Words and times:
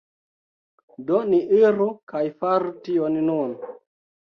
Do, 1.09 1.19
ni 1.33 1.41
iru 1.59 1.87
kaj 2.15 2.23
faru 2.41 2.75
tion 2.89 3.23
nun 3.31 3.57